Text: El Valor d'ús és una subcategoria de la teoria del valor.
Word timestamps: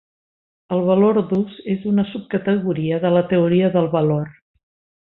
El 0.77 0.81
Valor 0.87 1.19
d'ús 1.33 1.59
és 1.75 1.85
una 1.91 2.07
subcategoria 2.15 3.01
de 3.07 3.13
la 3.19 3.25
teoria 3.35 3.73
del 3.79 3.93
valor. 3.97 4.31